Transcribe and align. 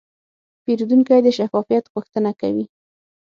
پیرودونکی 0.63 1.19
د 1.23 1.27
شفافیت 1.37 1.85
غوښتنه 1.93 2.31
کوي. 2.41 2.65